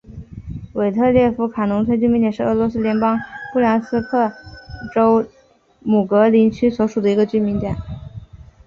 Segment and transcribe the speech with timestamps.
[0.73, 3.19] 韦特列夫卡农村居民点是俄罗斯联邦
[3.53, 4.33] 布良斯克
[4.95, 5.23] 州
[5.81, 7.77] 姆格林区所属的一个农村居民点。